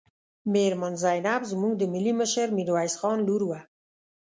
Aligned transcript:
میرمن 0.53 0.93
زینب 1.03 1.41
زموږ 1.51 1.73
د 1.77 1.83
ملي 1.93 2.13
مشر 2.19 2.47
میرویس 2.57 2.93
خان 3.01 3.17
لور 3.27 3.41
وه. 3.49 3.59